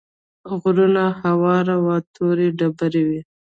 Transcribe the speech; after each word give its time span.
غرونه 0.61 1.03
هوار 1.21 1.65
وو 1.83 1.95
تورې 2.15 2.47
ډبرې 2.57 3.03
وې. 3.07 3.21